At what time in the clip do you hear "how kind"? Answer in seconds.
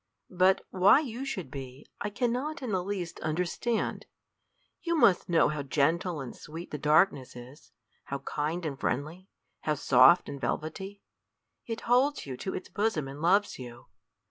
8.05-8.65